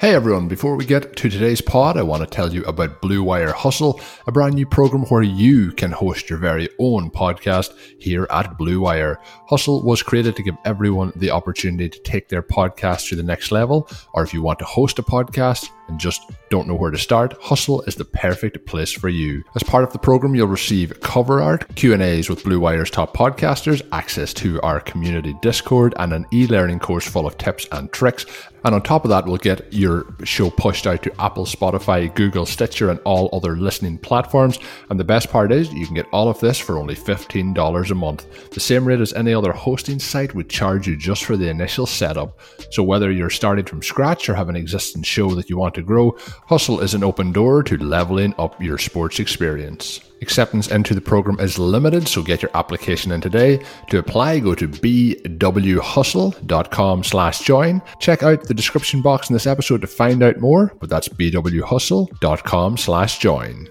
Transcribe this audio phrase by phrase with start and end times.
[0.00, 3.20] Hey everyone, before we get to today's pod, I want to tell you about Blue
[3.20, 8.24] Wire Hustle, a brand new program where you can host your very own podcast here
[8.30, 9.18] at Blue Wire.
[9.48, 13.50] Hustle was created to give everyone the opportunity to take their podcast to the next
[13.50, 16.98] level, or if you want to host a podcast, and just don't know where to
[16.98, 19.42] start, Hustle is the perfect place for you.
[19.54, 23.82] As part of the program, you'll receive cover art, Q&As with Blue Wire's top podcasters,
[23.92, 28.26] access to our community Discord, and an e-learning course full of tips and tricks.
[28.64, 32.44] And on top of that, we'll get your show pushed out to Apple, Spotify, Google,
[32.44, 34.58] Stitcher, and all other listening platforms.
[34.90, 37.94] And the best part is, you can get all of this for only $15 a
[37.94, 38.50] month.
[38.50, 41.86] The same rate as any other hosting site would charge you just for the initial
[41.86, 42.40] setup.
[42.70, 45.82] So whether you're starting from scratch or have an existing show that you want to
[45.82, 46.14] grow,
[46.46, 50.00] Hustle is an open door to leveling up your sports experience.
[50.20, 53.64] Acceptance into the program is limited, so get your application in today.
[53.90, 57.82] To apply, go to bwhustle.com slash join.
[58.00, 62.76] Check out the description box in this episode to find out more, but that's bwhustle.com
[62.76, 63.68] slash join.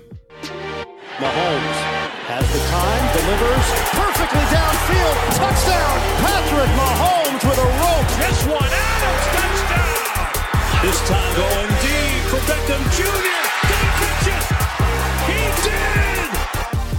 [1.18, 1.80] Mahomes
[2.28, 3.07] has the time,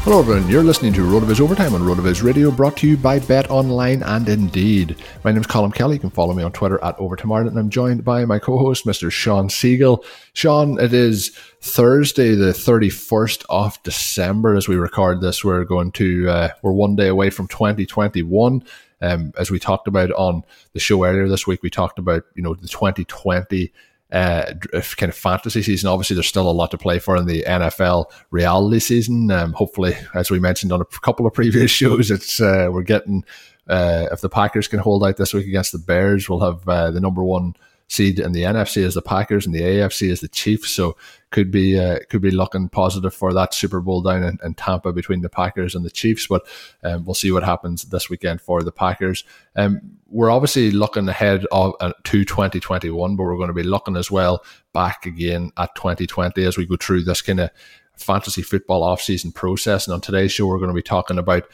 [0.08, 3.50] Hello everyone, you're listening to RotoViz Overtime on RotoViz Radio, brought to you by Bet
[3.50, 4.96] Online and Indeed.
[5.22, 5.96] My name is Colin Kelly.
[5.96, 8.86] You can follow me on Twitter at Overtime Ireland, and I'm joined by my co-host,
[8.86, 9.12] Mr.
[9.12, 10.02] Sean Siegel.
[10.32, 15.44] Sean, it is Thursday, the 31st of December, as we record this.
[15.44, 18.64] We're going to uh, we're one day away from 2021.
[19.02, 20.42] Um, as we talked about on
[20.72, 23.70] the show earlier this week, we talked about you know the 2020
[24.10, 24.54] uh,
[24.96, 25.88] kind of fantasy season.
[25.88, 29.30] Obviously, there's still a lot to play for in the NFL reality season.
[29.30, 33.24] Um, hopefully, as we mentioned on a couple of previous shows, it's uh, we're getting
[33.68, 36.90] uh, if the Packers can hold out this week against the Bears, we'll have uh,
[36.90, 37.54] the number one
[37.88, 40.70] seed in the NFC as the Packers and the AFC as the Chiefs.
[40.70, 40.96] So
[41.30, 44.92] could be uh, could be looking positive for that Super Bowl down in, in Tampa
[44.92, 46.26] between the Packers and the Chiefs.
[46.26, 46.46] But
[46.82, 49.24] um, we'll see what happens this weekend for the Packers.
[49.56, 53.96] Um, we're obviously looking ahead of uh, to 2021, but we're going to be looking
[53.96, 54.42] as well
[54.72, 57.50] back again at 2020 as we go through this kind of
[57.96, 59.86] fantasy football off-season process.
[59.86, 61.44] And on today's show, we're going to be talking about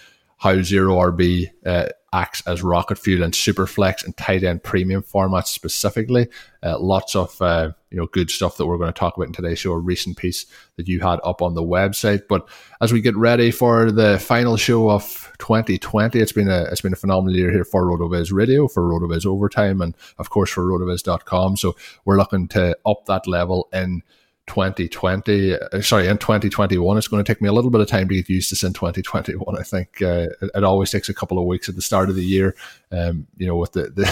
[0.45, 5.03] how zero RB uh, acts as rocket fuel and super flex and tight end premium
[5.03, 6.29] formats specifically.
[6.63, 9.33] Uh, lots of uh, you know good stuff that we're going to talk about in
[9.33, 9.73] today's show.
[9.73, 10.45] A recent piece
[10.77, 12.29] that you had up on the website.
[12.29, 12.47] But
[12.83, 16.93] as we get ready for the final show of 2020, it's been a it's been
[16.93, 21.57] a phenomenal year here for Rotoviz Radio, for Rotoviz Overtime, and of course for Rotoviz.com.
[21.57, 21.75] So
[22.05, 24.03] we're looking to up that level in
[24.47, 28.07] 2020 uh, sorry in 2021 it's going to take me a little bit of time
[28.09, 30.03] to get used to this in 2021 i think.
[30.03, 32.55] Uh, it, it, always takes a couple of weeks at the start of the year
[32.93, 34.05] um, you know with the the,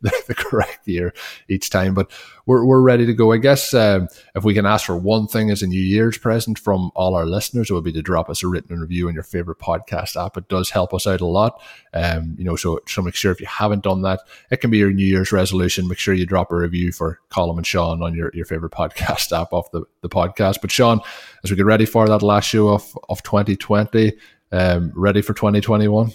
[0.26, 1.12] the correct year
[1.48, 2.10] each time but
[2.46, 3.32] we're, we're ready to go.
[3.32, 6.58] I guess um, if we can ask for one thing as a New Year's present
[6.58, 9.22] from all our listeners, it would be to drop us a written review on your
[9.22, 10.36] favorite podcast app.
[10.36, 11.60] It does help us out a lot.
[11.92, 14.20] Um, you know, so so make sure if you haven't done that,
[14.50, 15.88] it can be your New Year's resolution.
[15.88, 19.32] Make sure you drop a review for Colin and Sean on your, your favorite podcast
[19.38, 20.60] app off the, the podcast.
[20.60, 21.00] But Sean,
[21.42, 24.12] as we get ready for that last show of, of 2020,
[24.52, 26.12] um, ready for 2021?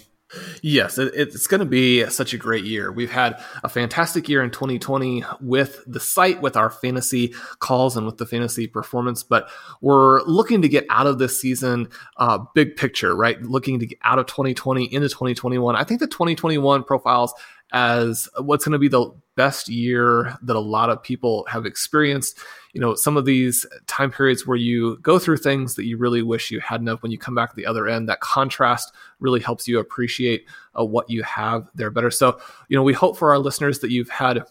[0.62, 2.92] Yes, it's going to be such a great year.
[2.92, 8.06] We've had a fantastic year in 2020 with the site, with our fantasy calls, and
[8.06, 9.24] with the fantasy performance.
[9.24, 9.48] But
[9.80, 13.42] we're looking to get out of this season, uh, big picture, right?
[13.42, 15.74] Looking to get out of 2020 into 2021.
[15.74, 17.34] I think the 2021 profiles
[17.72, 22.38] as what's going to be the best year that a lot of people have experienced
[22.72, 26.22] you know, some of these time periods where you go through things that you really
[26.22, 29.78] wish you hadn't when you come back the other end, that contrast really helps you
[29.78, 30.46] appreciate
[30.78, 32.10] uh, what you have there better.
[32.10, 34.44] So, you know, we hope for our listeners that you've had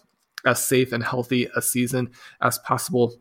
[0.46, 2.10] as safe and healthy a season
[2.42, 3.20] as possible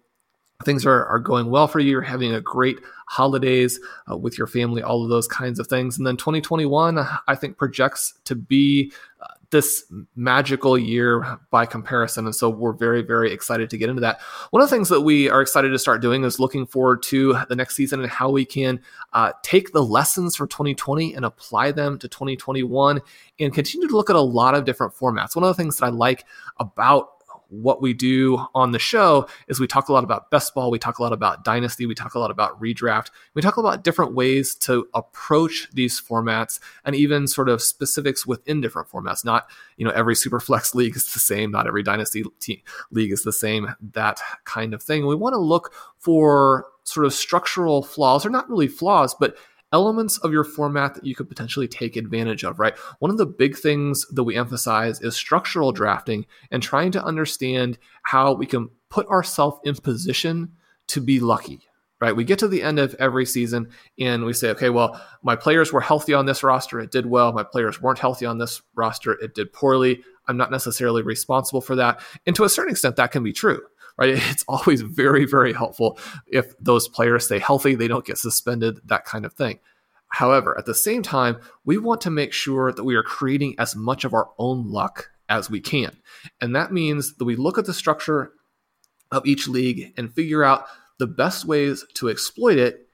[0.64, 1.90] things are, are going well for you.
[1.90, 3.78] You're having a great holidays
[4.10, 5.98] uh, with your family, all of those kinds of things.
[5.98, 9.84] And then 2021, I think, projects to be uh, this
[10.14, 12.26] magical year by comparison.
[12.26, 14.20] And so we're very, very excited to get into that.
[14.50, 17.38] One of the things that we are excited to start doing is looking forward to
[17.48, 18.80] the next season and how we can
[19.12, 23.00] uh, take the lessons from 2020 and apply them to 2021
[23.40, 25.34] and continue to look at a lot of different formats.
[25.34, 26.24] One of the things that I like
[26.58, 27.17] about
[27.48, 30.78] what we do on the show is we talk a lot about best ball, we
[30.78, 34.14] talk a lot about dynasty, we talk a lot about redraft, we talk about different
[34.14, 39.24] ways to approach these formats and even sort of specifics within different formats.
[39.24, 42.24] Not, you know, every super flex league is the same, not every dynasty
[42.90, 45.06] league is the same, that kind of thing.
[45.06, 49.36] We want to look for sort of structural flaws, or not really flaws, but
[49.72, 52.76] elements of your format that you could potentially take advantage of, right?
[52.98, 57.78] One of the big things that we emphasize is structural drafting and trying to understand
[58.02, 60.52] how we can put ourselves in position
[60.88, 61.60] to be lucky,
[62.00, 62.16] right?
[62.16, 63.68] We get to the end of every season
[63.98, 67.32] and we say, okay, well, my players were healthy on this roster, it did well.
[67.32, 70.02] My players weren't healthy on this roster, it did poorly.
[70.26, 72.00] I'm not necessarily responsible for that.
[72.26, 73.62] And to a certain extent, that can be true
[73.98, 74.10] right?
[74.30, 79.04] It's always very, very helpful if those players stay healthy, they don't get suspended, that
[79.04, 79.58] kind of thing.
[80.08, 83.76] However, at the same time, we want to make sure that we are creating as
[83.76, 85.94] much of our own luck as we can.
[86.40, 88.32] And that means that we look at the structure
[89.10, 90.66] of each league and figure out
[90.98, 92.88] the best ways to exploit it.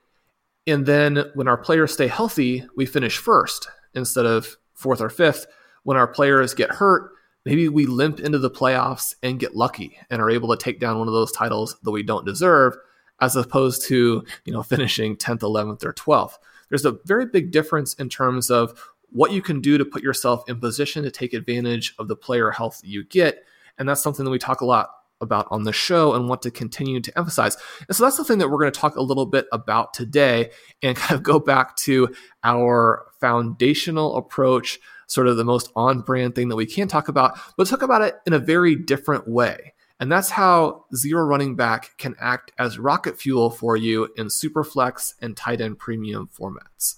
[0.67, 5.47] And then when our players stay healthy, we finish first instead of fourth or fifth.
[5.85, 7.11] When our players get hurt,
[7.44, 10.99] maybe we limp into the playoffs and get lucky and are able to take down
[10.99, 12.76] one of those titles that we don't deserve,
[13.20, 16.35] as opposed to you know finishing 10th, 11th, or 12th.
[16.69, 20.43] There's a very big difference in terms of what you can do to put yourself
[20.49, 23.44] in position to take advantage of the player health you get,
[23.79, 26.50] and that's something that we talk a lot about on the show and want to
[26.50, 27.56] continue to emphasize.
[27.88, 30.50] And so that's the thing that we're going to talk a little bit about today
[30.82, 36.35] and kind of go back to our foundational approach sort of the most on brand
[36.35, 39.75] thing that we can talk about, but talk about it in a very different way.
[40.01, 45.15] And that's how zero running back can act as rocket fuel for you in superflex
[45.21, 46.97] and tight end premium formats.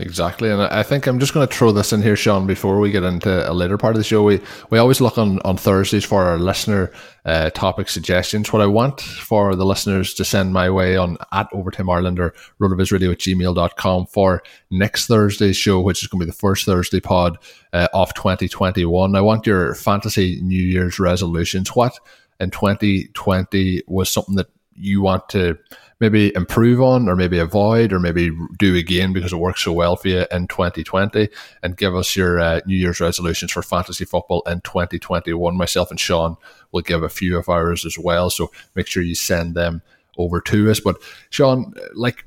[0.00, 2.90] Exactly, and I think I'm just going to throw this in here, Sean, before we
[2.90, 4.24] get into a later part of the show.
[4.24, 6.90] We we always look on, on Thursdays for our listener
[7.24, 8.52] uh, topic suggestions.
[8.52, 12.34] What I want for the listeners to send my way on at Overtime Ireland or
[12.60, 16.98] rotovizradio at gmail.com for next Thursday's show, which is going to be the first Thursday
[16.98, 17.38] pod
[17.72, 19.14] uh, of 2021.
[19.14, 21.68] I want your fantasy New Year's resolutions.
[21.68, 21.96] What
[22.40, 25.58] in 2020 was something that you want to
[26.00, 29.96] maybe improve on or maybe avoid or maybe do again because it works so well
[29.96, 31.28] for you in 2020
[31.62, 35.56] and give us your uh, New Year's resolutions for fantasy football in 2021.
[35.56, 36.36] Myself and Sean
[36.72, 38.28] will give a few of ours as well.
[38.30, 39.82] So make sure you send them
[40.18, 40.80] over to us.
[40.80, 40.96] But
[41.30, 42.26] Sean, like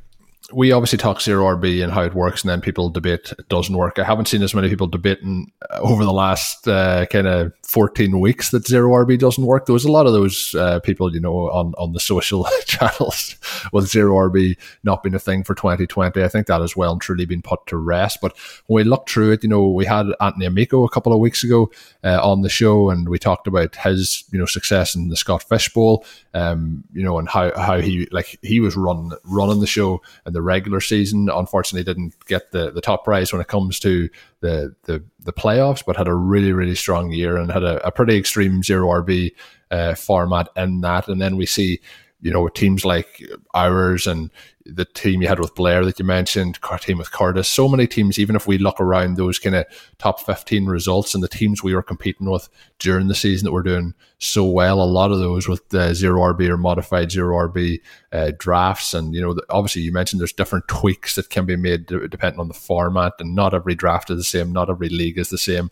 [0.54, 3.76] we obviously talk zero RB and how it works, and then people debate it doesn't
[3.76, 4.00] work.
[4.00, 8.20] I haven't seen as many people debating uh, over the last uh, kind of 14
[8.20, 9.66] weeks that zero RB doesn't work.
[9.66, 13.36] There was a lot of those uh, people, you know, on, on the social channels
[13.74, 16.24] with zero RB not being a thing for 2020.
[16.24, 18.20] I think that has well and truly been put to rest.
[18.22, 21.20] But when we look through it, you know, we had Anthony Amico a couple of
[21.20, 21.70] weeks ago
[22.06, 25.44] uh, on the show, and we talked about his, you know, success in the Scott
[25.44, 29.68] Fish Bowl, um, you know, and how, how he, like, he was running, running the
[29.68, 31.30] show and the regular season.
[31.34, 34.08] Unfortunately, didn't get the, the top prize when it comes to
[34.42, 37.92] the, the the playoffs, but had a really really strong year and had a, a
[37.92, 39.32] pretty extreme zero RB
[39.72, 41.08] uh, format in that.
[41.08, 41.80] And then we see
[42.22, 43.22] you know, with teams like
[43.54, 44.32] ours and
[44.66, 48.18] the team you had with Blair that you mentioned, team with Curtis, so many teams,
[48.18, 49.66] even if we look around those kind of
[49.98, 53.64] top 15 results and the teams we were competing with during the season that were
[53.64, 57.82] doing so well, a lot of those with the zero RB or modified zero RB
[58.12, 58.94] uh, drafts.
[58.94, 62.48] And, you know, obviously you mentioned there's different tweaks that can be made depending on
[62.48, 65.70] the format and not every draft is the same, not every league is the same.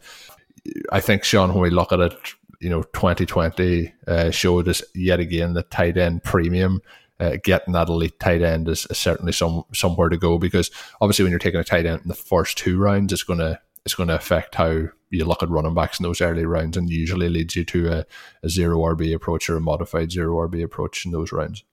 [0.91, 2.17] I think, Sean, when we look at it,
[2.59, 6.81] you know 2020 uh, showed us yet again that tight end premium.
[7.17, 10.69] Uh, getting that elite tight end is, is, certainly some somewhere to go because
[10.99, 13.95] obviously when you're taking a tight end in the first two rounds, it's gonna it's
[13.95, 17.55] gonna affect how you look at running backs in those early rounds and usually leads
[17.55, 18.05] you to a,
[18.43, 21.63] a zero RB approach or a modified zero RB approach in those rounds.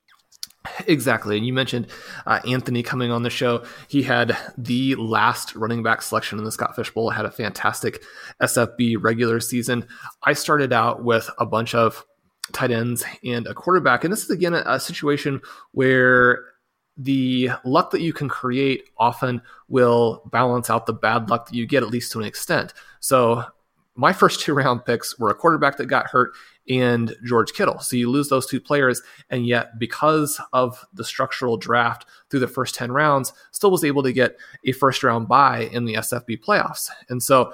[0.87, 1.37] Exactly.
[1.37, 1.88] And you mentioned
[2.26, 3.64] uh, Anthony coming on the show.
[3.88, 8.02] He had the last running back selection in the Scott Fish Bowl, had a fantastic
[8.40, 9.87] SFB regular season.
[10.23, 12.04] I started out with a bunch of
[12.52, 14.04] tight ends and a quarterback.
[14.04, 15.40] And this is again a, a situation
[15.73, 16.45] where
[16.97, 21.66] the luck that you can create often will balance out the bad luck that you
[21.66, 22.75] get, at least to an extent.
[23.00, 23.45] So,
[23.95, 26.33] my first two round picks were a quarterback that got hurt
[26.69, 27.81] and George Kittle.
[27.81, 32.49] So, you lose those two players, and yet, because of the structural draft through the
[32.49, 36.42] first 10 rounds, still was able to get a first round bye in the SFB
[36.42, 36.88] playoffs.
[37.09, 37.52] And so,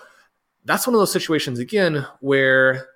[0.65, 2.89] that's one of those situations, again, where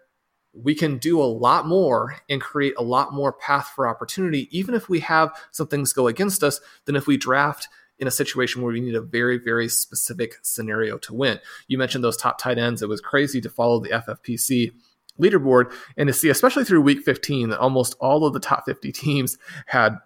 [0.52, 4.75] we can do a lot more and create a lot more path for opportunity, even
[4.75, 8.62] if we have some things go against us, than if we draft in a situation
[8.62, 11.38] where we need a very, very specific scenario to win.
[11.69, 12.83] You mentioned those top tight ends.
[12.83, 14.73] It was crazy to follow the FFPC
[15.21, 18.92] leaderboard and to see, especially through week 15, that almost all of the top 50
[18.92, 19.97] teams had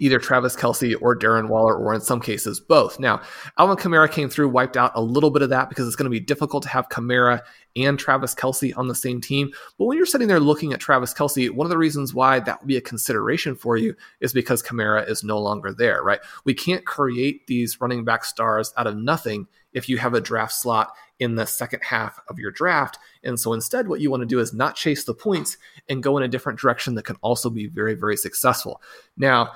[0.00, 2.98] either Travis Kelce or Darren Waller, or in some cases, both.
[2.98, 3.20] Now,
[3.58, 6.10] Alvin Kamara came through, wiped out a little bit of that because it's going to
[6.10, 7.42] be difficult to have Kamara
[7.76, 9.50] and Travis Kelce on the same team.
[9.78, 12.60] But when you're sitting there looking at Travis Kelce, one of the reasons why that
[12.60, 16.20] would be a consideration for you is because Kamara is no longer there, right?
[16.44, 19.46] We can't create these running back stars out of nothing
[19.76, 22.98] if you have a draft slot in the second half of your draft.
[23.22, 26.16] And so instead, what you want to do is not chase the points and go
[26.16, 28.80] in a different direction that can also be very, very successful.
[29.16, 29.52] Now,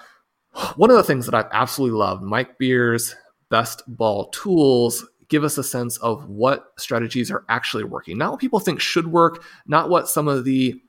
[0.77, 3.17] one of the things that I've absolutely loved, Mike Beers'
[3.49, 8.41] best ball tools give us a sense of what strategies are actually working, not what
[8.41, 10.81] people think should work, not what some of the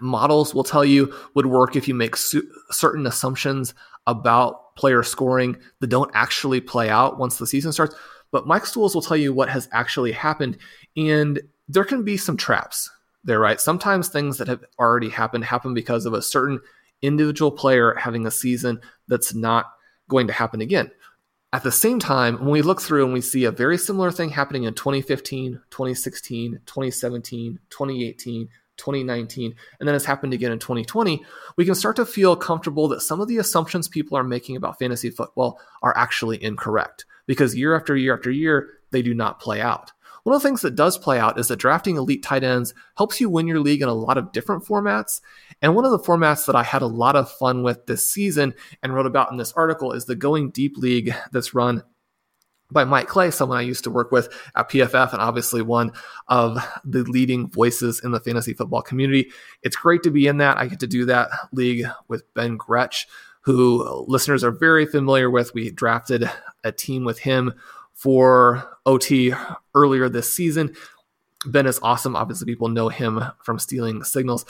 [0.00, 3.74] models will tell you would work if you make su- certain assumptions
[4.06, 7.94] about player scoring that don't actually play out once the season starts.
[8.34, 10.58] But Mike tools will tell you what has actually happened.
[10.96, 12.90] And there can be some traps
[13.22, 13.60] there, right?
[13.60, 16.58] Sometimes things that have already happened happen because of a certain
[17.00, 19.66] individual player having a season that's not
[20.08, 20.90] going to happen again.
[21.52, 24.30] At the same time, when we look through and we see a very similar thing
[24.30, 31.24] happening in 2015, 2016, 2017, 2018, 2019, and then it's happened again in 2020,
[31.56, 34.80] we can start to feel comfortable that some of the assumptions people are making about
[34.80, 39.60] fantasy football are actually incorrect because year after year after year, they do not play
[39.60, 39.92] out.
[40.24, 43.20] One of the things that does play out is that drafting elite tight ends helps
[43.20, 45.20] you win your league in a lot of different formats.
[45.60, 48.54] And one of the formats that I had a lot of fun with this season
[48.82, 51.82] and wrote about in this article is the Going Deep League that's run
[52.70, 55.92] by Mike Clay, someone I used to work with at PFF, and obviously one
[56.28, 59.30] of the leading voices in the fantasy football community.
[59.62, 60.56] It's great to be in that.
[60.56, 63.06] I get to do that league with Ben Gretch,
[63.44, 65.54] who uh, listeners are very familiar with.
[65.54, 66.30] We drafted
[66.62, 67.54] a team with him
[67.92, 69.32] for OT
[69.74, 70.74] earlier this season.
[71.46, 72.16] Ben is awesome.
[72.16, 74.44] Obviously, people know him from stealing signals.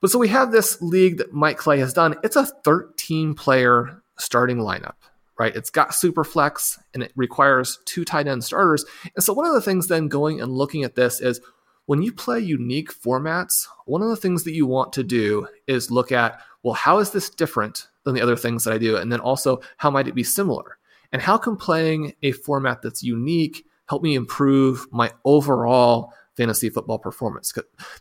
[0.00, 2.16] But so we have this league that Mike Clay has done.
[2.22, 4.94] It's a 13 player starting lineup,
[5.38, 5.54] right?
[5.54, 8.84] It's got super flex and it requires two tight end starters.
[9.14, 11.40] And so one of the things then going and looking at this is
[11.86, 15.90] when you play unique formats, one of the things that you want to do is
[15.90, 18.96] look at, well, how is this different than the other things that I do?
[18.96, 20.78] And then also, how might it be similar?
[21.12, 26.98] And how can playing a format that's unique help me improve my overall fantasy football
[26.98, 27.52] performance?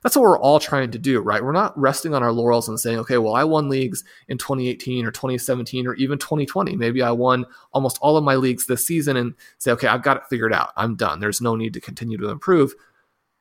[0.02, 1.44] That's what we're all trying to do, right?
[1.44, 5.06] We're not resting on our laurels and saying, okay, well, I won leagues in 2018
[5.06, 6.76] or 2017 or even 2020.
[6.76, 10.18] Maybe I won almost all of my leagues this season and say, okay, I've got
[10.18, 10.72] it figured out.
[10.76, 11.20] I'm done.
[11.20, 12.74] There's no need to continue to improve.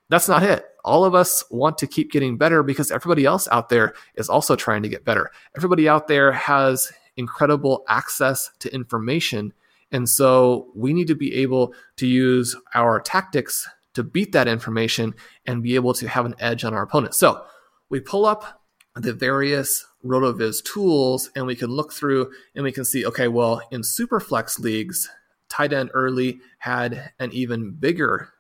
[0.09, 0.65] That's not it.
[0.85, 4.55] All of us want to keep getting better because everybody else out there is also
[4.55, 5.31] trying to get better.
[5.57, 9.53] Everybody out there has incredible access to information.
[9.91, 15.15] And so we need to be able to use our tactics to beat that information
[15.47, 17.15] and be able to have an edge on our opponent.
[17.15, 17.45] So
[17.89, 18.63] we pull up
[18.95, 23.61] the various RotoViz tools and we can look through and we can see, okay, well,
[23.71, 25.09] in Superflex leagues,
[25.49, 28.31] tight end early had an even bigger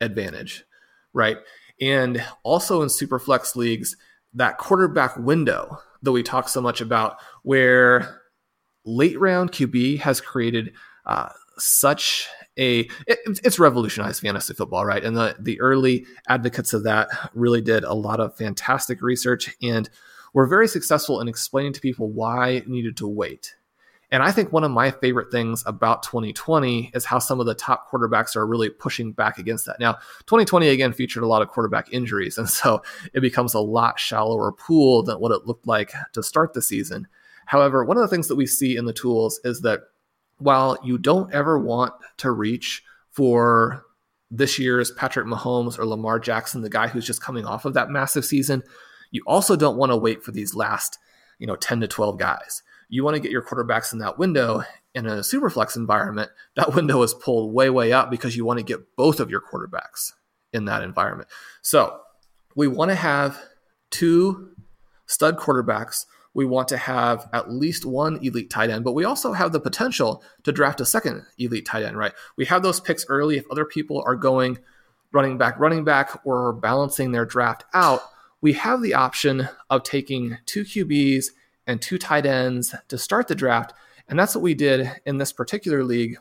[0.00, 0.64] advantage,
[1.12, 1.38] right?
[1.80, 3.96] And also in Superflex leagues,
[4.34, 8.20] that quarterback window that we talk so much about, where
[8.84, 10.72] late round QB has created
[11.06, 15.04] uh, such a it, it's revolutionized fantasy football, right?
[15.04, 19.88] And the the early advocates of that really did a lot of fantastic research and
[20.32, 23.54] were very successful in explaining to people why needed to wait.
[24.12, 27.54] And I think one of my favorite things about 2020 is how some of the
[27.54, 29.78] top quarterbacks are really pushing back against that.
[29.78, 29.94] Now,
[30.26, 32.82] 2020 again featured a lot of quarterback injuries, and so
[33.14, 37.06] it becomes a lot shallower pool than what it looked like to start the season.
[37.46, 39.80] However, one of the things that we see in the tools is that
[40.38, 43.84] while you don't ever want to reach for
[44.30, 47.90] this year's Patrick Mahomes or Lamar Jackson, the guy who's just coming off of that
[47.90, 48.62] massive season,
[49.10, 50.98] you also don't want to wait for these last,
[51.38, 52.62] you know, 10 to 12 guys.
[52.90, 54.62] You want to get your quarterbacks in that window
[54.94, 56.30] in a super flex environment.
[56.56, 59.40] That window is pulled way, way up because you want to get both of your
[59.40, 60.12] quarterbacks
[60.52, 61.28] in that environment.
[61.62, 62.00] So
[62.56, 63.40] we want to have
[63.90, 64.50] two
[65.06, 69.32] stud quarterbacks, we want to have at least one elite tight end, but we also
[69.32, 72.12] have the potential to draft a second elite tight end, right?
[72.36, 73.36] We have those picks early.
[73.36, 74.58] If other people are going
[75.12, 78.00] running back, running back, or balancing their draft out,
[78.40, 81.26] we have the option of taking two QBs
[81.70, 83.72] and two tight ends to start the draft.
[84.08, 86.16] And that's what we did in this particular league,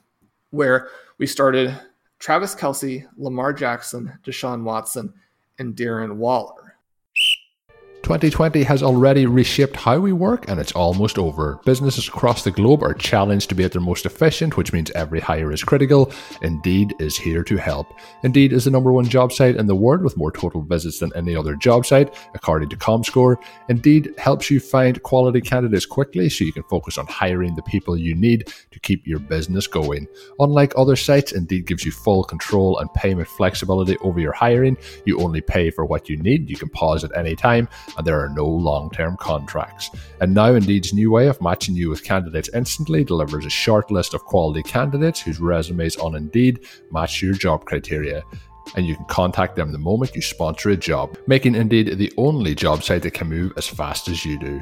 [0.52, 1.76] where we started
[2.20, 5.14] Travis Kelce, Lamar Jackson, Deshaun Watson,
[5.58, 6.69] and Darren Waller.
[8.04, 11.60] 2020 has already reshaped how we work and it's almost over.
[11.66, 15.20] Businesses across the globe are challenged to be at their most efficient, which means every
[15.20, 16.12] hire is critical.
[16.42, 17.94] Indeed is here to help.
[18.24, 21.12] Indeed is the number one job site in the world with more total visits than
[21.16, 23.36] any other job site, according to ComScore.
[23.68, 27.98] Indeed helps you find quality candidates quickly so you can focus on hiring the people
[27.98, 30.08] you need to keep your business going.
[30.40, 34.78] Unlike other sites, Indeed gives you full control and payment flexibility over your hiring.
[35.06, 36.50] You only pay for what you need.
[36.50, 39.90] You can pause at any time and there are no long term contracts.
[40.22, 44.14] And now Indeed's new way of matching you with candidates instantly delivers a short list
[44.14, 48.24] of quality candidates whose resumes on Indeed match your job criteria
[48.76, 52.56] and you can contact them the moment you sponsor a job, making Indeed the only
[52.56, 54.62] job site that can move as fast as you do.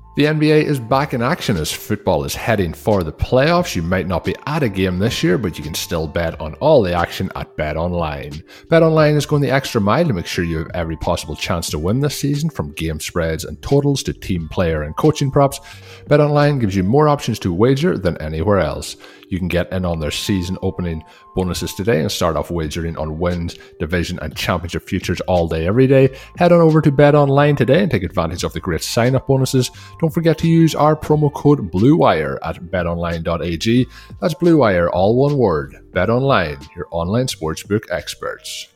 [0.13, 3.77] The NBA is back in action as football is heading for the playoffs.
[3.77, 6.53] You might not be at a game this year, but you can still bet on
[6.55, 8.43] all the action at Bet Online.
[8.67, 11.69] Bet Online is going the extra mile to make sure you have every possible chance
[11.69, 15.61] to win this season, from game spreads and totals to team player and coaching props.
[16.09, 18.97] Bet Online gives you more options to wager than anywhere else.
[19.29, 23.17] You can get in on their season opening bonuses today and start off wagering on
[23.17, 26.17] wins, division, and championship futures all day, every day.
[26.37, 29.27] Head on over to Bet Online today and take advantage of the great sign up
[29.27, 29.71] bonuses.
[30.01, 33.87] Don't forget to use our promo code BLUEWIRE at betonline.ag.
[34.19, 35.75] That's BLUEWIRE, all one word.
[35.91, 38.67] BetOnline, your online sportsbook experts.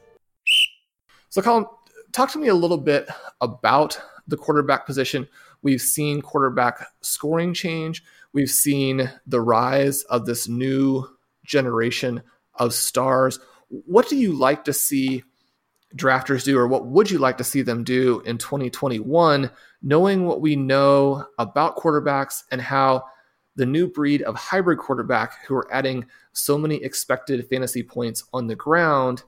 [1.29, 1.65] So, Colin,
[2.11, 3.09] talk to me a little bit
[3.41, 5.27] about the quarterback position.
[5.63, 8.03] We've seen quarterback scoring change.
[8.31, 11.07] We've seen the rise of this new
[11.43, 12.21] generation
[12.53, 13.39] of stars.
[13.69, 15.23] What do you like to see
[15.95, 19.49] drafters do, or what would you like to see them do in 2021,
[19.81, 23.03] knowing what we know about quarterbacks and how
[23.55, 28.47] the new breed of hybrid quarterback who are adding so many expected fantasy points on
[28.47, 29.23] the ground,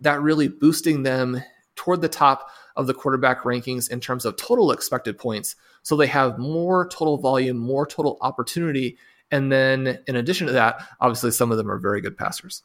[0.00, 1.42] that really boosting them
[1.74, 5.56] toward the top of the quarterback rankings in terms of total expected points.
[5.82, 8.96] So they have more total volume, more total opportunity.
[9.30, 12.62] And then in addition to that, obviously some of them are very good passers.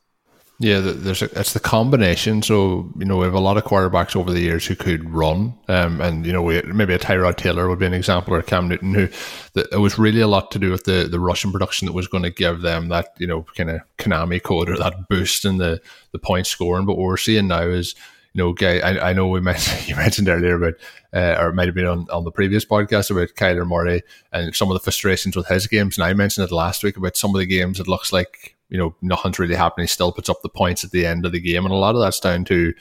[0.64, 2.44] Yeah, there's a, it's the combination.
[2.44, 5.56] So you know we have a lot of quarterbacks over the years who could run,
[5.68, 8.68] um, and you know we, maybe a Tyrod Taylor would be an example, or Cam
[8.68, 9.08] Newton, who
[9.54, 12.08] the, it was really a lot to do with the the rushing production that was
[12.08, 15.58] going to give them that you know kind of Konami code or that boost in
[15.58, 16.86] the the point scoring.
[16.86, 17.96] But what we're seeing now is
[18.34, 20.76] you know, guy, I, I know we mentioned you mentioned earlier about,
[21.12, 24.56] uh, or it might have been on, on the previous podcast about Kyler Murray and
[24.56, 25.98] some of the frustrations with his games.
[25.98, 27.80] And I mentioned it last week about some of the games.
[27.80, 29.84] It looks like you know nothing's really happening.
[29.84, 31.94] He still puts up the points at the end of the game, and a lot
[31.94, 32.74] of that's down to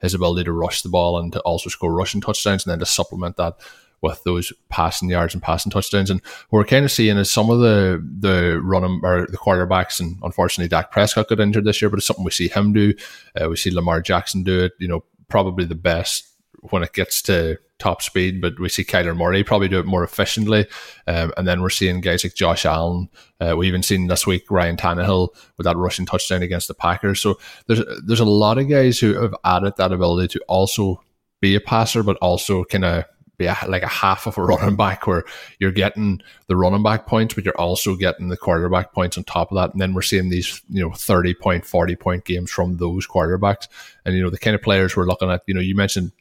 [0.00, 2.86] his ability to rush the ball and to also score rushing touchdowns, and then to
[2.86, 3.56] supplement that
[4.00, 6.10] with those passing yards and passing touchdowns.
[6.10, 9.98] And what we're kind of seeing is some of the the running or the quarterbacks,
[9.98, 12.92] and unfortunately Dak Prescott got injured this year, but it's something we see him do.
[13.40, 14.72] Uh, we see Lamar Jackson do it.
[14.78, 16.28] You know, probably the best
[16.70, 20.04] when it gets to top speed, but we see Kyler Murray probably do it more
[20.04, 20.66] efficiently.
[21.06, 23.08] Um, and then we're seeing guys like Josh Allen.
[23.40, 27.20] Uh, we even seen this week Ryan Tannehill with that rushing touchdown against the Packers.
[27.20, 31.02] So there's there's a lot of guys who have added that ability to also
[31.40, 33.04] be a passer, but also kind of
[33.38, 35.24] be a, like a half of a running back where
[35.58, 39.50] you're getting the running back points, but you're also getting the quarterback points on top
[39.50, 39.72] of that.
[39.72, 43.68] And then we're seeing these, you know, 30 point, 40 point games from those quarterbacks.
[44.04, 46.12] And, you know, the kind of players we're looking at, you know, you mentioned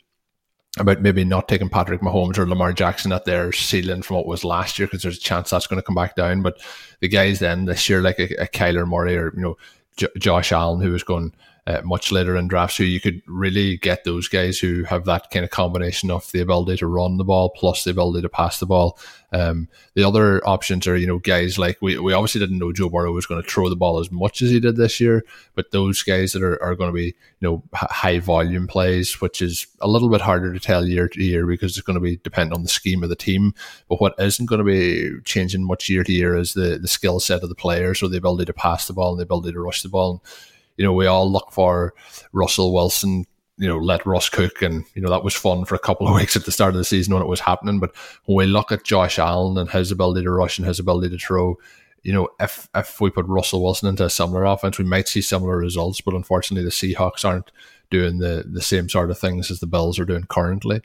[0.79, 4.43] about maybe not taking Patrick Mahomes or Lamar Jackson at their ceiling from what was
[4.43, 6.41] last year because there's a chance that's going to come back down.
[6.41, 6.61] But
[6.99, 9.57] the guys then this year, like a, a Kyler Murray or, you know,
[9.97, 11.33] J- Josh Allen, who was going
[11.67, 15.29] uh, much later in drafts who you could really get those guys who have that
[15.31, 18.59] kind of combination of the ability to run the ball plus the ability to pass
[18.59, 18.97] the ball.
[19.33, 22.87] Um, the other options are, you know, guys like we, we obviously didn't know Joe
[22.87, 25.25] Burrow was going to throw the ball as much as he did this year,
[25.55, 29.41] but those guys that are, are going to be, you know, high volume plays, which
[29.41, 32.15] is a little bit harder to tell year to year because it's going to be
[32.15, 33.53] dependent on the scheme of the team.
[33.89, 37.19] But what isn't going to be changing much year to year is the, the skill
[37.19, 39.59] set of the players, so the ability to pass the ball and the ability to
[39.59, 40.11] rush the ball.
[40.11, 40.21] And,
[40.77, 41.93] you know, we all look for
[42.31, 43.25] Russell Wilson,
[43.57, 44.61] you know, let Russ cook.
[44.61, 46.77] And, you know, that was fun for a couple of weeks at the start of
[46.77, 47.79] the season when it was happening.
[47.79, 51.09] But when we look at Josh Allen and his ability to rush and his ability
[51.09, 51.57] to throw,
[52.03, 55.21] you know, if if we put Russell Wilson into a similar offense, we might see
[55.21, 55.99] similar results.
[55.99, 57.51] But unfortunately, the Seahawks aren't
[57.89, 60.81] doing the the same sort of things as the Bills are doing currently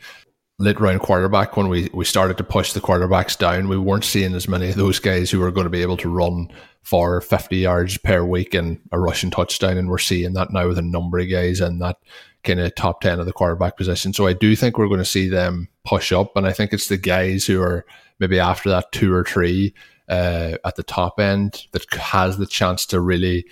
[0.63, 4.35] late round quarterback when we, we started to push the quarterbacks down, we weren't seeing
[4.35, 6.49] as many of those guys who were going to be able to run
[6.83, 9.77] for 50 yards per week and a rushing touchdown.
[9.77, 11.99] And we're seeing that now with a number of guys in that
[12.45, 14.13] kind of top 10 of the quarterback position.
[14.13, 16.37] So I do think we're going to see them push up.
[16.37, 17.85] And I think it's the guys who are
[18.19, 19.75] maybe after that two or three
[20.09, 23.47] uh, at the top end that has the chance to really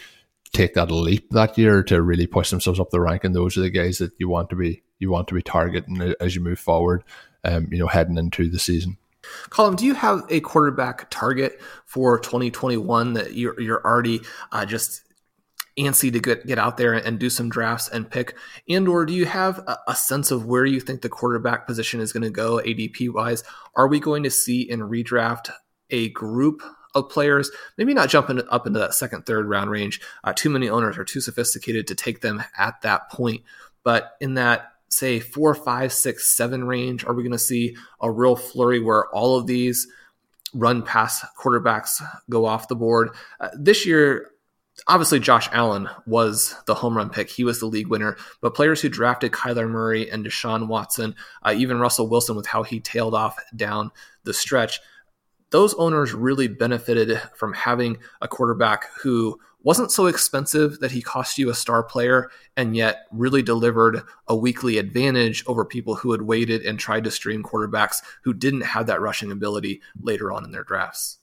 [0.53, 3.25] take that leap that year to really push themselves up the rank.
[3.25, 6.15] And those are the guys that you want to be you want to be targeting
[6.21, 7.05] as you move forward.
[7.43, 8.99] Um, you know, heading into the season.
[9.51, 14.21] Colm, do you have a quarterback target for 2021 that you're you're already
[14.53, 15.03] uh, just
[15.79, 18.35] antsy to get, get out there and do some drafts and pick
[18.69, 22.01] and or do you have a, a sense of where you think the quarterback position
[22.01, 23.45] is going to go adp wise
[23.77, 25.51] are we going to see in redraft
[25.91, 26.61] a group
[26.95, 30.69] of players maybe not jumping up into that second third round range uh, too many
[30.69, 33.43] owners are too sophisticated to take them at that point
[33.83, 37.05] but in that say four, five, six, seven range?
[37.05, 39.89] Are we going to see a real flurry where all of these
[40.53, 43.11] run pass quarterbacks go off the board?
[43.39, 44.31] Uh, this year,
[44.89, 47.31] obviously Josh Allen was the home run pick.
[47.31, 48.17] He was the league winner.
[48.41, 52.65] But players who drafted Kyler Murray and Deshaun Watson, uh, even Russell Wilson with how
[52.65, 53.93] he tailed off down
[54.25, 54.81] the stretch,
[55.51, 61.37] those owners really benefited from having a quarterback who wasn't so expensive that he cost
[61.37, 66.23] you a star player and yet really delivered a weekly advantage over people who had
[66.23, 70.51] waited and tried to stream quarterbacks who didn't have that rushing ability later on in
[70.51, 71.20] their drafts.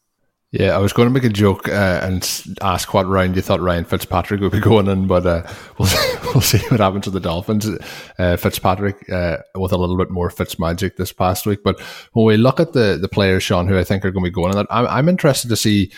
[0.59, 2.27] Yeah, I was going to make a joke uh, and
[2.63, 5.43] ask what round you thought Ryan Fitzpatrick would be going in, but uh,
[5.77, 5.87] we'll,
[6.23, 7.69] we'll see what happens to the Dolphins.
[8.17, 11.59] Uh, Fitzpatrick uh, with a little bit more Fitz magic this past week.
[11.63, 11.79] But
[12.13, 14.33] when we look at the the players, Sean, who I think are going to be
[14.33, 15.91] going in that, I'm, I'm interested to see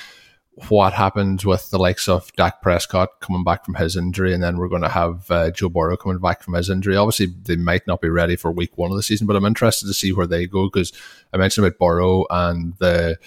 [0.67, 4.58] what happens with the likes of Dak Prescott coming back from his injury, and then
[4.58, 6.98] we're going to have uh, Joe Burrow coming back from his injury.
[6.98, 9.88] Obviously, they might not be ready for week one of the season, but I'm interested
[9.88, 10.91] to see where they go because
[11.32, 13.17] I mentioned about Burrow and the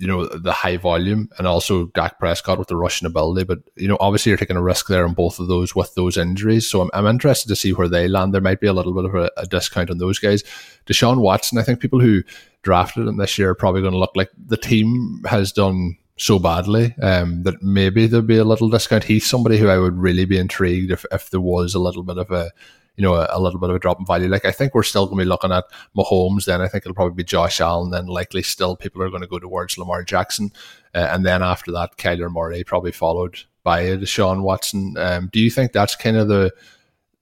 [0.00, 3.44] you know the high volume, and also Dak Prescott with the rushing ability.
[3.44, 6.16] But you know, obviously, you're taking a risk there on both of those with those
[6.16, 6.68] injuries.
[6.68, 8.32] So I'm, I'm interested to see where they land.
[8.32, 10.42] There might be a little bit of a, a discount on those guys.
[10.86, 12.22] Deshaun Watson, I think people who
[12.62, 16.38] drafted him this year are probably going to look like the team has done so
[16.38, 19.04] badly um, that maybe there'd be a little discount.
[19.04, 22.18] He's somebody who I would really be intrigued if, if there was a little bit
[22.18, 22.50] of a
[22.96, 24.28] you know a, a little bit of a drop in value.
[24.28, 25.64] Like I think we're still going to be looking at
[25.96, 26.44] Mahomes.
[26.44, 27.90] Then I think it'll probably be Josh Allen.
[27.90, 30.52] Then likely still people are going to go towards Lamar Jackson,
[30.94, 34.96] uh, and then after that Kyler Murray probably followed by Deshaun Watson.
[34.98, 36.52] Um, do you think that's kind of the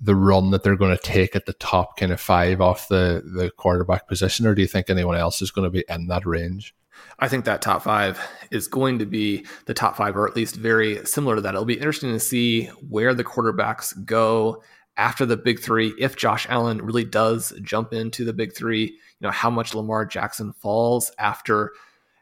[0.01, 3.23] the run that they're going to take at the top kind of five off the
[3.25, 6.27] the quarterback position, or do you think anyone else is going to be in that
[6.27, 6.75] range?
[7.21, 10.57] I think that top five is going to be the top five, or at least
[10.57, 11.55] very similar to that.
[11.55, 14.63] It'll be interesting to see where the quarterbacks go
[14.99, 15.95] after the big three.
[15.99, 20.05] If Josh Allen really does jump into the big three, you know, how much Lamar
[20.05, 21.73] Jackson falls after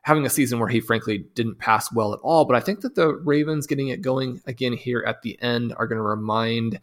[0.03, 2.45] having a season where he frankly didn't pass well at all.
[2.45, 5.89] But I think that the Ravens getting it going again here at the end are
[5.89, 6.79] going to remind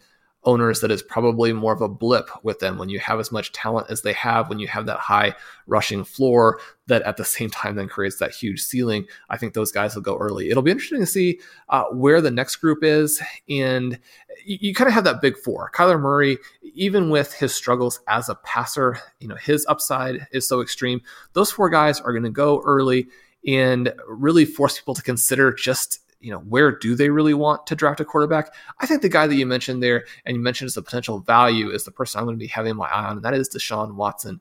[0.46, 3.52] owners that is probably more of a blip with them when you have as much
[3.52, 5.34] talent as they have, when you have that high
[5.68, 9.06] rushing floor that at the same time then creates that huge ceiling.
[9.30, 10.50] I think those guys will go early.
[10.50, 13.22] It'll be interesting to see uh, where the next group is.
[13.50, 14.00] And
[14.46, 15.72] you, you kind of have that big four.
[15.74, 16.38] Kyler Murray,
[16.74, 21.02] even with his struggles as a passer, you know, his upside is so extreme.
[21.34, 23.08] Those four guys are going to go early
[23.48, 27.76] and really force people to consider just you know, where do they really want to
[27.76, 28.54] draft a quarterback?
[28.80, 31.70] I think the guy that you mentioned there and you mentioned as a potential value
[31.70, 33.96] is the person I'm going to be having my eye on, and that is Deshaun
[33.96, 34.40] Watson.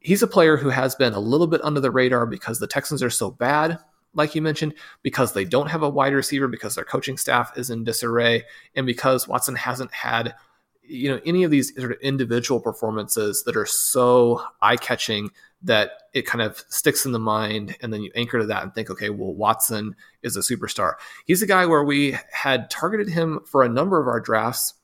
[0.00, 3.02] He's a player who has been a little bit under the radar because the Texans
[3.02, 3.78] are so bad,
[4.14, 7.70] like you mentioned, because they don't have a wide receiver, because their coaching staff is
[7.70, 8.42] in disarray,
[8.74, 10.34] and because Watson hasn't had
[10.82, 15.30] you know any of these sort of individual performances that are so eye-catching
[15.62, 18.74] that it kind of sticks in the mind and then you anchor to that and
[18.74, 23.40] think okay well watson is a superstar he's a guy where we had targeted him
[23.46, 24.74] for a number of our drafts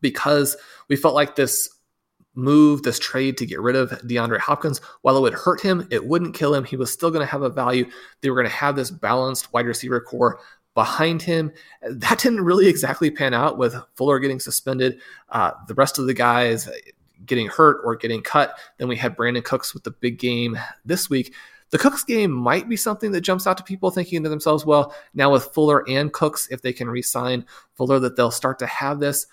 [0.00, 0.56] because
[0.88, 1.68] we felt like this
[2.38, 6.06] move, this trade to get rid of DeAndre Hopkins, while it would hurt him, it
[6.06, 6.62] wouldn't kill him.
[6.62, 7.90] He was still going to have a value.
[8.20, 10.38] They were going to have this balanced wide receiver corps
[10.78, 11.50] behind him.
[11.82, 15.00] That didn't really exactly pan out with Fuller getting suspended.
[15.28, 16.68] Uh, the rest of the guys
[17.26, 18.56] getting hurt or getting cut.
[18.76, 21.34] Then we had Brandin Cooks with the big game this week.
[21.70, 24.94] The Cooks game might be something that jumps out to people thinking to themselves, well,
[25.14, 28.66] now with Fuller and Cooks, if they can re sign Fuller, that they'll start to
[28.66, 29.26] have this.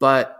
[0.00, 0.39] But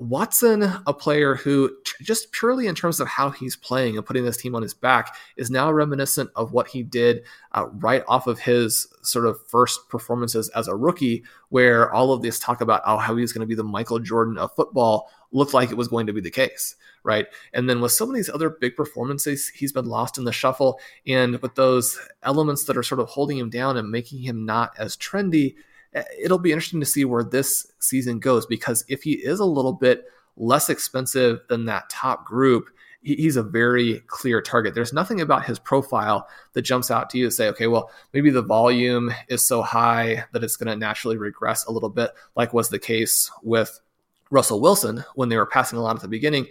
[0.00, 4.38] Watson, a player who, just purely in terms of how he's playing and putting this
[4.38, 8.40] team on his back, is now reminiscent of what he did uh, right off of
[8.40, 12.96] his sort of first performances as a rookie, where all of this talk about oh,
[12.96, 16.06] how he's going to be the Michael Jordan of football looked like it was going
[16.06, 17.26] to be the case, right?
[17.52, 20.80] And then with some of these other big performances, he's been lost in the shuffle.
[21.06, 24.72] And with those elements that are sort of holding him down and making him not
[24.78, 25.56] as trendy,
[25.94, 29.44] Uh, it'll be interesting to see where this season goes because if he is a
[29.44, 30.04] little bit
[30.36, 32.68] less expensive than that top group,
[33.02, 34.74] he's a very clear target.
[34.74, 38.30] There's nothing about his profile that jumps out to you to say, okay, well, maybe
[38.30, 42.52] the volume is so high that it's going to naturally regress a little bit, like
[42.52, 43.80] was the case with
[44.30, 46.46] Russell Wilson when they were passing a lot at the beginning.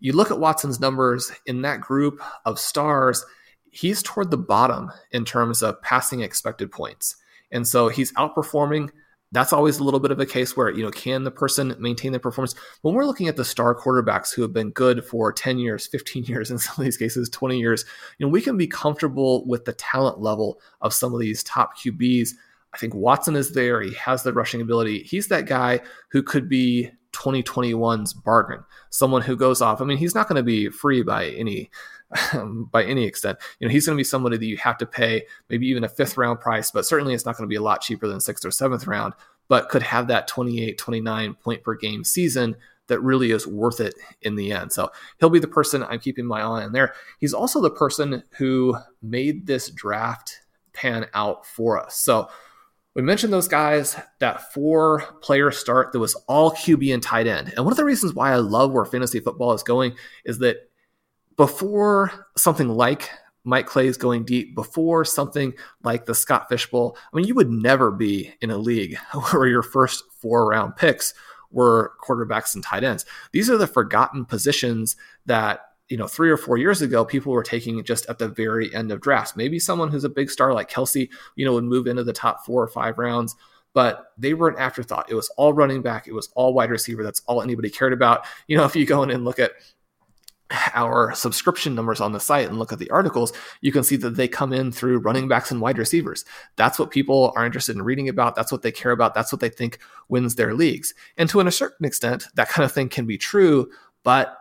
[0.00, 3.24] You look at Watson's numbers in that group of stars,
[3.70, 7.16] he's toward the bottom in terms of passing expected points.
[7.52, 8.90] And so he's outperforming.
[9.32, 12.12] That's always a little bit of a case where, you know, can the person maintain
[12.12, 12.54] their performance?
[12.82, 16.24] When we're looking at the star quarterbacks who have been good for 10 years, 15
[16.26, 17.84] years, in some of these cases, 20 years,
[18.18, 21.76] you know, we can be comfortable with the talent level of some of these top
[21.78, 22.30] QBs.
[22.72, 23.80] I think Watson is there.
[23.80, 25.02] He has the rushing ability.
[25.02, 25.80] He's that guy
[26.10, 28.64] who could be 2021's bargain.
[28.90, 29.80] Someone who goes off.
[29.80, 31.70] I mean, he's not going to be free by any
[32.70, 33.38] by any extent.
[33.58, 35.88] You know, he's going to be somebody that you have to pay maybe even a
[35.88, 38.44] fifth round price, but certainly it's not going to be a lot cheaper than sixth
[38.44, 39.14] or seventh round,
[39.48, 43.94] but could have that 28, 29 point per game season that really is worth it
[44.22, 44.72] in the end.
[44.72, 46.94] So he'll be the person I'm keeping my eye on there.
[47.18, 50.40] He's also the person who made this draft
[50.74, 51.96] pan out for us.
[51.96, 52.28] So
[52.94, 57.52] we mentioned those guys, that four player start that was all QB and tight end.
[57.56, 60.68] And one of the reasons why I love where fantasy football is going is that
[61.36, 63.10] before something like
[63.44, 67.50] Mike Clay's going deep, before something like the Scott Fish Bowl, I mean, you would
[67.50, 68.96] never be in a league
[69.30, 71.14] where your first four round picks
[71.50, 73.04] were quarterbacks and tight ends.
[73.32, 77.42] These are the forgotten positions that you know, three or four years ago, people were
[77.42, 79.36] taking just at the very end of drafts.
[79.36, 82.44] Maybe someone who's a big star like Kelce, you know, would move into the top
[82.46, 83.36] four or five rounds,
[83.74, 85.10] but they were an afterthought.
[85.10, 86.08] It was all running back.
[86.08, 87.02] It was all wide receiver.
[87.02, 88.24] That's all anybody cared about.
[88.46, 89.52] You know, if you go in and look at
[90.74, 94.16] our subscription numbers on the site and look at the articles, you can see that
[94.16, 96.24] they come in through running backs and wide receivers.
[96.56, 98.34] That's what people are interested in reading about.
[98.34, 99.14] That's what they care about.
[99.14, 100.94] That's what they think wins their leagues.
[101.16, 103.70] And to a certain extent, that kind of thing can be true,
[104.02, 104.36] but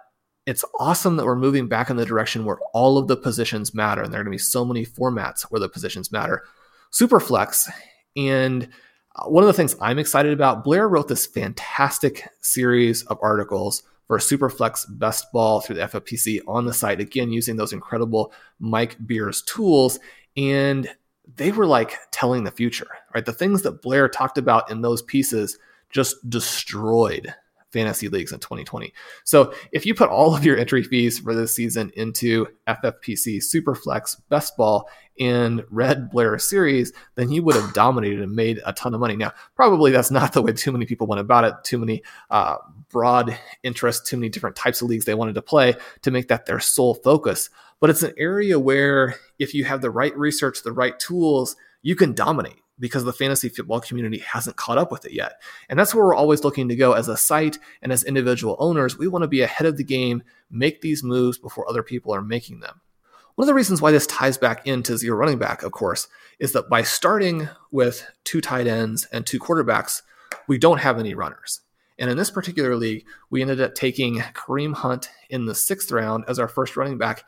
[0.45, 4.01] it's awesome that we're moving back in the direction where all of the positions matter.
[4.01, 6.43] And there are going to be so many formats where the positions matter.
[6.91, 7.69] Superflex.
[8.17, 8.67] And
[9.15, 13.83] uh, one of the things I'm excited about, Blair wrote this fantastic series of articles
[14.13, 18.95] for Superflex Best Ball through the FFPC on the site, again, using those incredible Mike
[19.07, 19.99] Beers tools.
[20.37, 20.87] And
[21.35, 23.25] they were like telling the future, right?
[23.25, 25.57] The things that Blair talked about in those pieces
[25.89, 27.33] just destroyed
[27.73, 28.93] fantasy leagues in 2020.
[29.25, 34.21] So if you put all of your entry fees for this season into FFPC Superflex
[34.29, 38.93] Best Ball in Red Blair Series, then you would have dominated and made a ton
[38.93, 39.15] of money.
[39.15, 41.53] Now, probably that's not the way too many people went about it.
[41.63, 42.57] Too many uh,
[42.89, 46.45] broad interests, too many different types of leagues they wanted to play to make that
[46.45, 47.49] their sole focus.
[47.79, 51.95] But it's an area where if you have the right research, the right tools, you
[51.95, 55.41] can dominate because the fantasy football community hasn't caught up with it yet.
[55.69, 58.97] And that's where we're always looking to go as a site and as individual owners.
[58.97, 62.21] We want to be ahead of the game, make these moves before other people are
[62.21, 62.81] making them.
[63.35, 66.07] One of the reasons why this ties back into zero running back, of course,
[66.39, 70.03] is that by starting with two tight ends and two quarterbacks,
[70.47, 71.61] we don't have any runners.
[71.97, 76.25] And in this particular league, we ended up taking Kareem Hunt in the sixth round
[76.27, 77.23] as our first running back.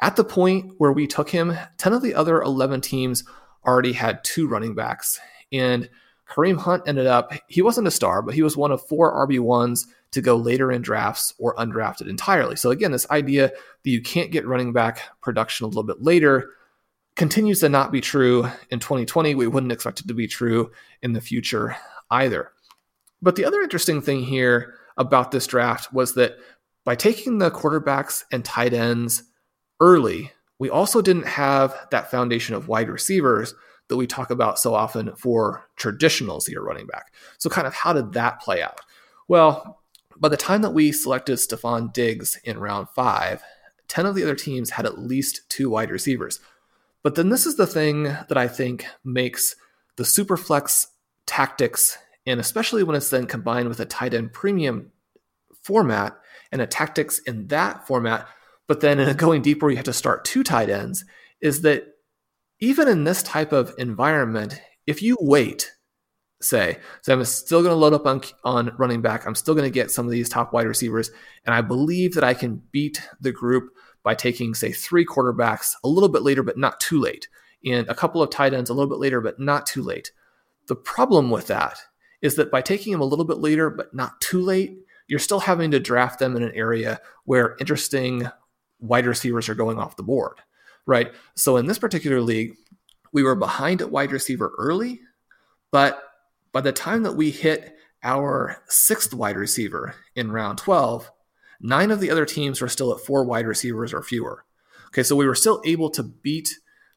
[0.00, 3.24] At the point where we took him, 10 of the other 11 teams
[3.66, 5.20] already had two running backs.
[5.52, 5.88] And
[6.28, 9.86] Kareem Hunt ended up, he wasn't a star, but he was one of four RB1s
[10.10, 12.56] to go later in drafts or undrafted entirely.
[12.56, 16.50] So, again, this idea that you can't get running back production a little bit later
[17.16, 19.34] continues to not be true in 2020.
[19.34, 20.70] We wouldn't expect it to be true
[21.02, 21.76] in the future
[22.10, 22.52] either.
[23.20, 26.36] But the other interesting thing here about this draft was that
[26.84, 29.24] by taking the quarterbacks and tight ends
[29.80, 33.54] early, we also didn't have that foundation of wide receivers
[33.88, 37.12] that we talk about so often for traditional zero running back.
[37.38, 38.80] So, kind of how did that play out?
[39.28, 39.80] Well,
[40.16, 43.42] by the time that we selected Stefon Diggs in round five,
[43.88, 46.40] 10 of the other teams had at least two wide receivers.
[47.02, 49.56] But then this is the thing that I think makes
[49.96, 50.86] the superflex
[51.26, 54.92] tactics, and especially when it's then combined with a tight end premium
[55.62, 56.18] format
[56.52, 58.28] and a tactics in that format,
[58.68, 61.04] but then in a going deeper, you have to start two tight ends,
[61.40, 61.86] is that
[62.60, 65.72] even in this type of environment, if you wait,
[66.40, 69.66] say, so I'm still going to load up on, on running back, I'm still going
[69.66, 71.10] to get some of these top wide receivers,
[71.44, 73.70] and I believe that I can beat the group
[74.04, 77.26] by taking, say, three quarterbacks a little bit later, but not too late,
[77.64, 80.12] and a couple of tight ends a little bit later, but not too late.
[80.66, 81.78] The problem with that
[82.20, 85.40] is that by taking them a little bit later, but not too late, you're still
[85.40, 88.28] having to draft them in an area where interesting
[88.80, 90.40] wide receivers are going off the board,
[90.86, 91.12] right?
[91.34, 92.54] So in this particular league,
[93.12, 95.00] we were behind at wide receiver early,
[95.70, 96.02] but
[96.52, 101.10] by the time that we hit our sixth wide receiver in round 12,
[101.60, 104.44] nine of the other teams were still at four wide receivers or fewer.
[104.88, 106.48] Okay, so we were still able to beat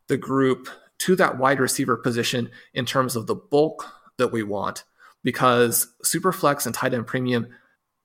[0.07, 3.85] the group to that wide receiver position in terms of the bulk
[4.17, 4.83] that we want
[5.23, 7.47] because Superflex and tight end premium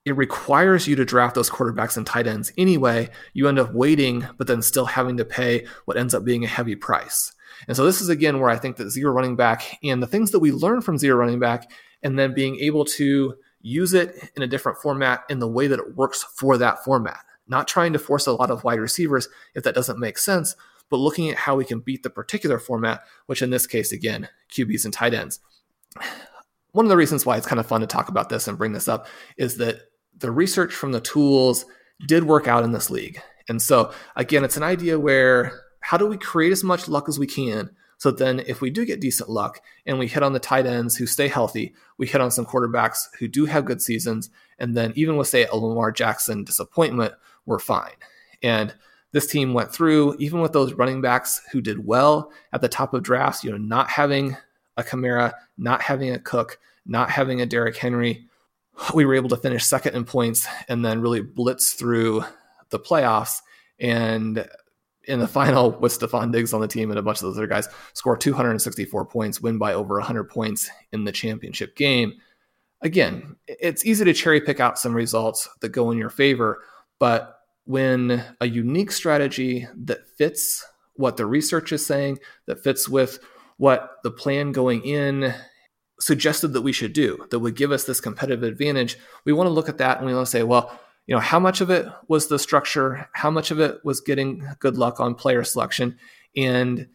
[0.07, 3.09] it requires you to draft those quarterbacks and tight ends anyway.
[3.33, 6.47] You end up waiting, but then still having to pay what ends up being a
[6.47, 7.33] heavy price.
[7.67, 10.31] And so this is again where I think that zero running back and the things
[10.31, 11.69] that we learn from zero running back
[12.01, 15.79] and then being able to use it in a different format in the way that
[15.79, 17.19] it works for that format.
[17.45, 20.55] Not trying to force a lot of wide receivers if that doesn't make sense,
[20.89, 24.29] but looking at how we can beat the particular format, which in this case, again,
[24.53, 25.41] QBs and tight ends.
[26.71, 28.71] One of the reasons why it's kind of fun to talk about this and bring
[28.71, 29.81] this up is that
[30.19, 31.65] the research from the tools
[32.05, 33.21] did work out in this league.
[33.49, 37.17] And so, again, it's an idea where how do we create as much luck as
[37.17, 37.69] we can?
[37.99, 40.95] So then, if we do get decent luck and we hit on the tight ends
[40.95, 44.93] who stay healthy, we hit on some quarterbacks who do have good seasons, and then
[44.95, 47.13] even with, say, a Lamar Jackson disappointment,
[47.45, 47.93] we're fine.
[48.43, 48.75] And
[49.13, 52.93] this team went through, even with those running backs who did well at the top
[52.93, 54.37] of drafts, you know, not having
[54.75, 58.27] a Kamara, not having a Cook, not having a Derrick Henry,
[58.93, 62.23] we were able to finish second in points and then really blitz through
[62.69, 63.41] the playoffs.
[63.79, 64.47] And
[65.05, 67.47] in the final, with Stefon Diggs on the team and a bunch of those other
[67.47, 72.13] guys, score 264 points, win by over 100 points in the championship game.
[72.81, 76.63] Again, it's easy to cherry pick out some results that go in your favor,
[76.99, 80.63] but when a unique strategy that fits
[80.93, 83.19] what the research is saying, that fits with
[83.57, 85.33] what the plan going in
[85.99, 89.51] suggested that we should do that would give us this competitive advantage, we want to
[89.51, 91.87] look at that and we want to say, well, you know, how much of it
[92.07, 93.09] was the structure?
[93.13, 95.97] How much of it was getting good luck on player selection?
[96.35, 96.87] And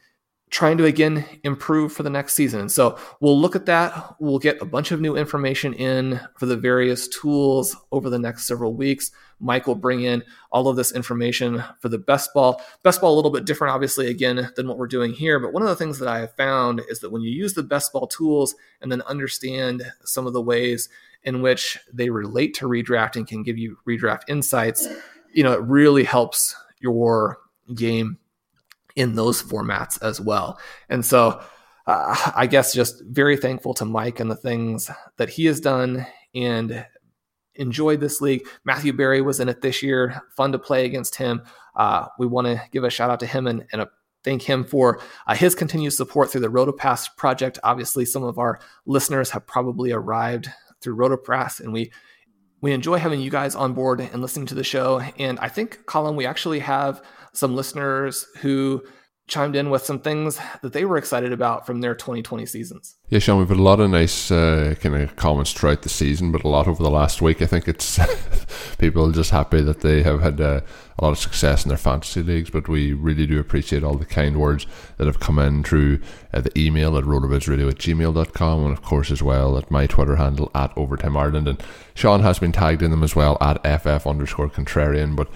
[0.53, 2.69] trying to again improve for the next season.
[2.69, 4.15] So we'll look at that.
[4.21, 8.45] We'll get a bunch of new information in for the various tools over the next
[8.47, 9.11] several weeks.
[9.41, 12.61] Mike will bring in all of this information for the best ball.
[12.83, 15.41] Best ball a little bit different, obviously, again, than what we're doing here.
[15.41, 17.63] But one of the things that I have found is that when you use the
[17.63, 20.91] best ball tools and then understand some of the ways
[21.25, 24.87] in which they relate to redrafting can give you redraft insights,
[25.33, 27.39] you know, it really helps your
[27.75, 28.19] game
[28.97, 30.59] in those formats as well.
[30.89, 31.43] And so
[31.87, 36.07] uh, I guess just very thankful to Mike and the things that he has done
[36.35, 36.87] and
[37.55, 38.47] enjoyed this league.
[38.65, 40.23] Matthew Berry was in it this year.
[40.37, 41.43] Fun to play against him.
[41.77, 43.87] Uh, we want to give a shout out to him and, and
[44.25, 47.59] thank him for uh, his continued support through the Rotopass project.
[47.65, 50.49] Obviously, some of our listeners have probably arrived
[50.81, 51.93] through Rotopass, and we
[52.61, 55.01] we enjoy having you guys on board and listening to the show.
[55.19, 58.83] And I think, Colin, we actually have some listeners who
[59.29, 62.97] chimed in with some things that they were excited about from their 2020 seasons.
[63.09, 66.33] Yeah, Shawn, we've had a lot of nice uh, kind of comments throughout the season,
[66.33, 67.41] but a lot over the last week.
[67.41, 67.99] I think it's
[68.79, 70.61] people just happy that they have had uh,
[70.99, 74.05] a lot of success in their fantasy leagues, but we really do appreciate all the
[74.05, 74.67] kind words
[74.99, 76.01] that have come in through
[76.35, 80.17] uh, the email at rotovizradio at gmail.com and, of course, as well at my Twitter
[80.17, 81.49] handle at Overtime Ireland.
[81.49, 81.63] And
[81.95, 85.29] Shawn has been tagged in them as well at FF underscore contrarian, but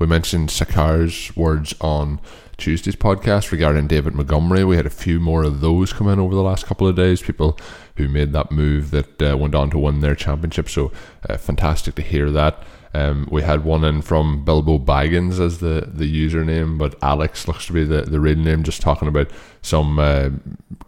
[0.00, 2.20] we mentioned Sakar's words on
[2.56, 4.64] Tuesday's podcast regarding David Montgomery.
[4.64, 7.20] We had a few more of those come in over the last couple of days.
[7.20, 7.58] People
[7.96, 10.70] who made that move that uh, went on to win their championship.
[10.70, 10.90] So
[11.28, 12.64] uh, fantastic to hear that.
[12.92, 17.66] Um, we had one in from Bilbo Baggins as the, the username, but Alex looks
[17.66, 19.30] to be the, the real name, just talking about
[19.62, 20.30] some uh,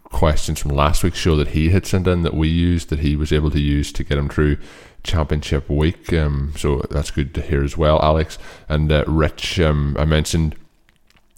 [0.03, 3.15] questions from last week's show that he had sent in that we used, that he
[3.15, 4.57] was able to use to get him through
[5.03, 6.11] championship week.
[6.13, 8.37] Um, so that's good to hear as well, Alex.
[8.67, 10.55] And uh, Rich, um, I mentioned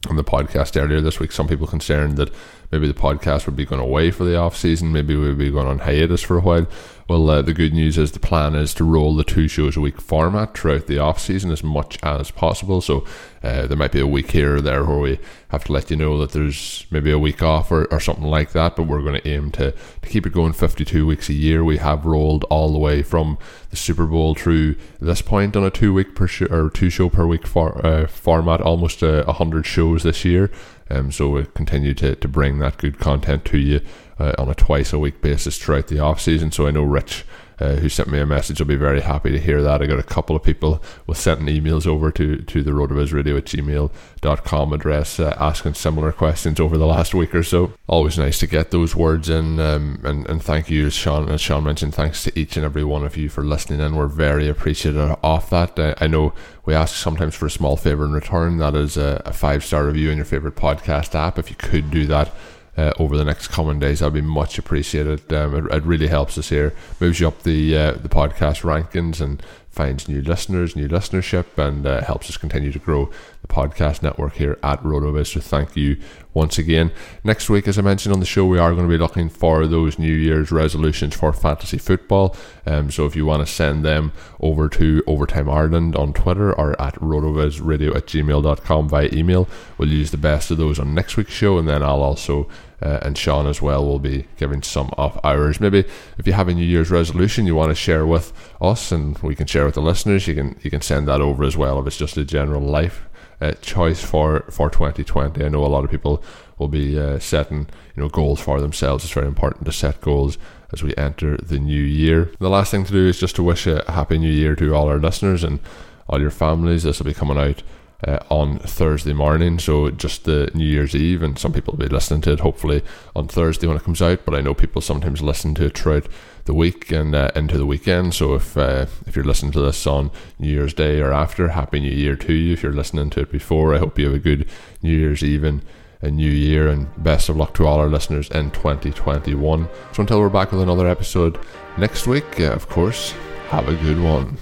[0.08, 2.34] on the podcast earlier this week, some people concerned that
[2.72, 5.52] maybe the podcast would be going away for the off season, maybe we would be
[5.52, 6.68] going on hiatus for a while.
[7.08, 9.82] Well, uh, the good news is the plan is to roll the two shows a
[9.82, 12.82] week format throughout the off season as much as possible.
[12.82, 13.06] So
[13.46, 15.20] uh, there might be a week here or there where we
[15.50, 18.54] have to let you know that there's maybe a week off or, or something like
[18.54, 18.76] that.
[18.76, 21.64] But we're going to aim to, to keep it going 52 weeks a year.
[21.64, 23.38] We have rolled all the way from
[23.70, 27.08] the Super Bowl through this point on a two week per show or two show
[27.08, 30.50] per week for, uh, format, almost a uh, hundred shows this year.
[30.90, 33.82] Um, so we continue to, to bring that good content to you
[34.18, 36.52] uh, on a twice a week basis throughout the off season.
[36.52, 37.26] So I know Rich
[37.60, 38.60] uh, who sent me a message.
[38.60, 39.82] I'll be very happy to hear that.
[39.82, 43.46] I got a couple of people with sending emails over to, to the radio at
[43.46, 47.74] gmail.com address uh, asking similar questions over the last week or so.
[47.88, 49.60] Always nice to get those words in.
[49.60, 52.84] Um, and, and thank you, as Shawn, as Shawn mentioned, thanks to each and every
[52.84, 53.96] one of you for listening in.
[53.96, 55.78] We're very appreciative of that.
[55.78, 56.34] Uh, I know
[56.66, 58.58] we ask sometimes for a small favour in return.
[58.58, 61.38] That is a, a five star review in your favourite podcast app.
[61.38, 62.32] If you could do that,
[62.78, 64.00] uh, over the next coming days.
[64.00, 65.32] That'd be much appreciated.
[65.32, 69.22] Um, it, it, really helps us here, moves you up the uh, the podcast rankings,
[69.22, 73.10] and finds new listeners, new listenership, and uh, helps us continue to grow
[73.46, 75.34] the podcast network here at RotoViz.
[75.34, 75.98] So thank you
[76.34, 76.92] once again.
[77.24, 79.68] Next week, as I mentioned on the show, we are going to be looking for
[79.68, 82.36] those New Year's resolutions for fantasy football.
[82.66, 86.80] Um, so if you want to send them over to Overtime Ireland on Twitter or
[86.82, 91.34] at rotovizradio at gmail.com via email, we'll use the best of those on next week's
[91.34, 92.48] show, and then I'll also
[92.82, 95.62] uh, and Shawn as well will be giving some of ours.
[95.62, 95.86] Maybe
[96.18, 99.34] if you have a New Year's resolution you want to share with us, and we
[99.34, 101.88] can share with the listeners, you can you can send that over as well if
[101.88, 103.08] it's just a general life
[103.42, 105.44] uh, choice for for 2020.
[105.44, 106.24] I know a lot of people
[106.58, 109.04] will be uh, setting you know goals for themselves.
[109.04, 110.38] It's very important to set goals
[110.72, 112.32] as we enter the new year.
[112.40, 114.88] The last thing to do is just to wish a happy new year to all
[114.88, 115.60] our listeners and
[116.08, 116.84] all your families.
[116.84, 117.64] This will be coming out
[118.06, 121.94] uh, on Thursday morning, so just the New Year's Eve, and some people will be
[121.94, 122.84] listening to it hopefully
[123.16, 124.26] on Thursday when it comes out.
[124.26, 126.08] But I know people sometimes listen to it throughout
[126.46, 128.14] the week and uh, into the weekend.
[128.14, 131.80] So if uh, if you're listening to this on New Year's Day or after, Happy
[131.80, 132.54] New Year to you.
[132.54, 134.48] If you're listening to it before, I hope you have a good
[134.82, 135.62] New Year's Eve and
[136.02, 139.68] a new year, and best of luck to all our listeners in 2021.
[139.94, 141.40] So until we're back with another episode
[141.78, 143.12] next week, uh, of course,
[143.50, 144.38] have a good one.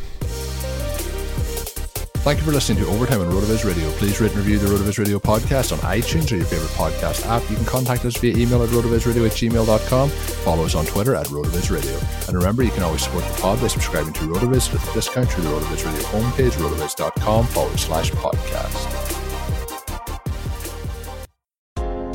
[2.23, 3.91] Thank you for listening to Overtime on RotoViz Radio.
[3.97, 7.43] Please rate and review the RotoViz Radio podcast on iTunes or your favorite podcast app.
[7.49, 10.09] You can contact us via email at rotovizradio at gmail.com.
[10.09, 11.99] Follow us on Twitter at RotoViz Radio.
[12.29, 15.29] And remember, you can always support the pod by subscribing to RotoViz with a discount
[15.29, 19.19] through the RotoViz Radio homepage, rotoviz.com forward slash podcast.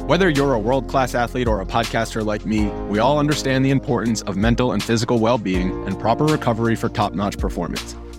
[0.08, 3.70] Whether you're a world class athlete or a podcaster like me, we all understand the
[3.70, 7.94] importance of mental and physical well being and proper recovery for top notch performance.